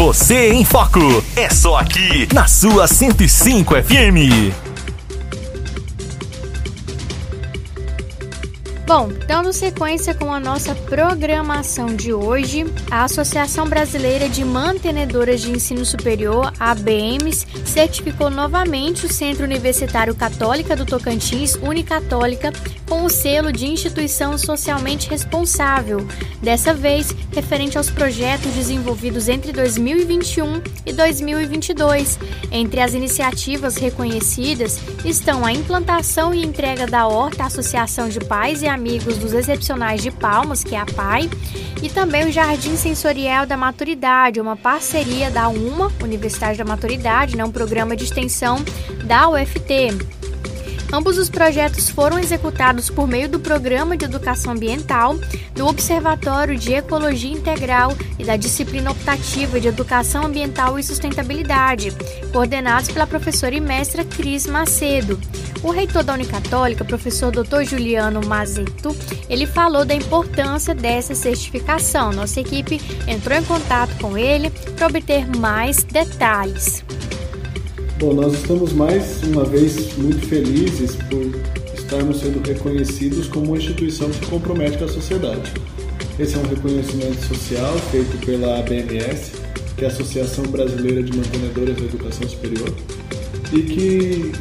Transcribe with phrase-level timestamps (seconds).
[0.00, 1.22] Você em Foco.
[1.36, 4.69] É só aqui, na sua 105 FM.
[8.92, 15.52] Bom, dando sequência com a nossa programação de hoje, a Associação Brasileira de Mantenedoras de
[15.52, 22.52] Ensino Superior, ABMs, certificou novamente o Centro Universitário Católica do Tocantins, Unicatólica,
[22.88, 26.04] com o selo de instituição socialmente responsável,
[26.42, 32.18] dessa vez referente aos projetos desenvolvidos entre 2021 e 2022.
[32.50, 38.66] Entre as iniciativas reconhecidas estão a implantação e entrega da Horta Associação de Pais e
[38.66, 41.28] Amigos dos Excepcionais de Palmas, que é a PAI,
[41.82, 47.44] e também o Jardim Sensorial da Maturidade, uma parceria da UMA, Universidade da Maturidade, né,
[47.44, 48.56] um programa de extensão
[49.04, 50.20] da UFT.
[50.92, 55.16] Ambos os projetos foram executados por meio do Programa de Educação Ambiental,
[55.54, 61.92] do Observatório de Ecologia Integral e da disciplina optativa de Educação Ambiental e Sustentabilidade,
[62.32, 65.20] coordenados pela professora e mestra Cris Macedo.
[65.62, 67.64] O reitor da Unicatólica, professor Dr.
[67.64, 68.96] Juliano Mazeto,
[69.28, 72.12] ele falou da importância dessa certificação.
[72.12, 76.82] Nossa equipe entrou em contato com ele para obter mais detalhes.
[77.98, 81.30] Bom, nós estamos mais uma vez muito felizes por
[81.74, 85.52] estarmos sendo reconhecidos como uma instituição que compromete com a sociedade.
[86.18, 89.32] Esse é um reconhecimento social feito pela ABMS,
[89.76, 92.74] que é a Associação Brasileira de Mantenedoras da Educação Superior,
[93.52, 94.32] e que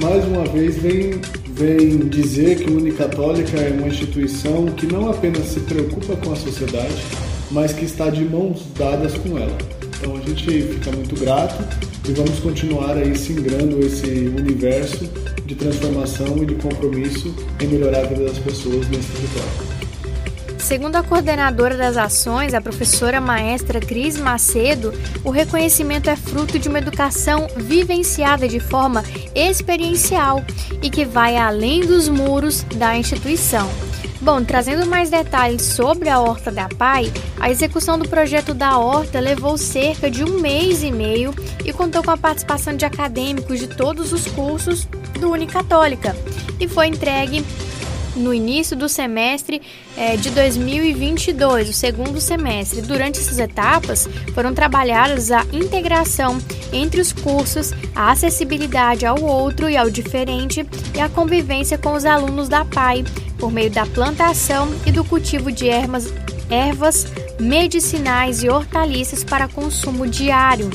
[0.00, 1.20] mais uma vez vem,
[1.54, 6.36] vem dizer que a Unicatólica é uma instituição que não apenas se preocupa com a
[6.36, 7.02] sociedade,
[7.50, 9.56] mas que está de mãos dadas com ela.
[9.98, 11.62] Então a gente fica muito grato
[12.08, 15.08] e vamos continuar aí singrando esse universo
[15.46, 19.71] de transformação e de compromisso em melhorar a vida das pessoas nesse território.
[20.62, 26.68] Segundo a coordenadora das ações, a professora maestra Cris Macedo, o reconhecimento é fruto de
[26.68, 29.02] uma educação vivenciada de forma
[29.34, 30.42] experiencial
[30.80, 33.68] e que vai além dos muros da instituição.
[34.20, 39.18] Bom, trazendo mais detalhes sobre a Horta da Pai, a execução do projeto da Horta
[39.18, 41.34] levou cerca de um mês e meio
[41.64, 44.84] e contou com a participação de acadêmicos de todos os cursos
[45.18, 46.16] do Unicatólica
[46.60, 47.44] e foi entregue
[48.16, 49.62] no início do semestre
[49.96, 52.82] é, de 2022, o segundo semestre.
[52.82, 56.38] Durante essas etapas, foram trabalhadas a integração
[56.72, 62.04] entre os cursos, a acessibilidade ao outro e ao diferente e a convivência com os
[62.04, 63.04] alunos da PAI,
[63.38, 66.12] por meio da plantação e do cultivo de ervas,
[66.48, 67.06] ervas
[67.40, 70.70] medicinais e hortaliças para consumo diário.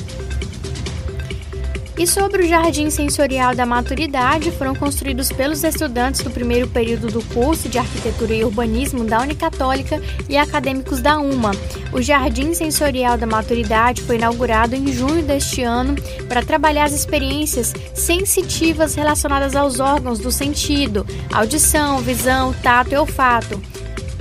[1.97, 7.23] E sobre o Jardim Sensorial da Maturidade, foram construídos pelos estudantes do primeiro período do
[7.33, 9.99] curso de Arquitetura e Urbanismo da Unicatólica
[10.29, 11.49] e acadêmicos da UMA.
[11.91, 15.95] O Jardim Sensorial da Maturidade foi inaugurado em junho deste ano
[16.29, 21.03] para trabalhar as experiências sensitivas relacionadas aos órgãos do sentido,
[21.33, 23.59] audição, visão, tato e olfato.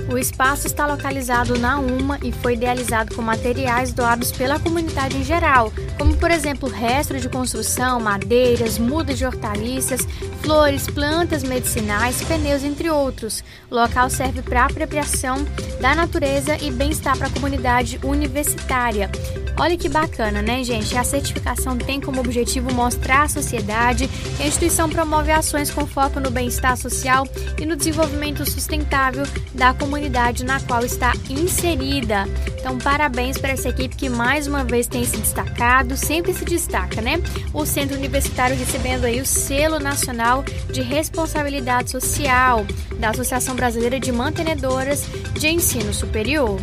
[0.09, 5.23] O espaço está localizado na UMA e foi idealizado com materiais doados pela comunidade em
[5.23, 10.07] geral, como por exemplo restos de construção, madeiras, mudas de hortaliças,
[10.41, 13.43] flores, plantas medicinais, pneus, entre outros.
[13.69, 15.45] O local serve para apropriação
[15.81, 19.11] da natureza e bem-estar para a comunidade universitária.
[19.59, 20.95] Olha que bacana, né, gente?
[20.95, 26.19] A certificação tem como objetivo mostrar à sociedade que a instituição promove ações com foco
[26.19, 27.27] no bem-estar social
[27.59, 29.25] e no desenvolvimento sustentável
[29.55, 32.25] da comunidade na qual está inserida.
[32.59, 37.01] Então, parabéns para essa equipe que mais uma vez tem se destacado, sempre se destaca,
[37.01, 37.19] né?
[37.51, 42.63] O Centro Universitário recebendo aí o selo nacional de responsabilidade social
[42.99, 45.03] da Associação Brasileira de Mantenedoras
[45.33, 46.59] de Ensino Superior.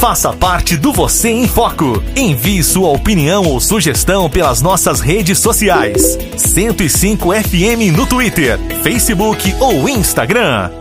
[0.00, 2.02] Faça parte do Você em Foco.
[2.16, 6.16] Envie sua opinião ou sugestão pelas nossas redes sociais.
[6.38, 10.79] 105 FM no Twitter, Facebook ou Instagram.